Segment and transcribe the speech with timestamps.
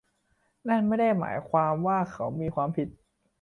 [0.67, 2.87] นั่นไม่ได้หมายความว่าเขามีความผิด